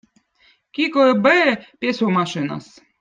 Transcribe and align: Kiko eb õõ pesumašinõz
Kiko 0.77 1.03
eb 1.11 1.29
õõ 1.33 1.53
pesumašinõz 1.85 2.73